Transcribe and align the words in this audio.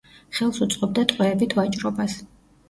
ხელს 0.37 0.61
უწყობდა 0.65 1.03
ტყვეებით 1.11 1.55
ვაჭრობას. 1.61 2.19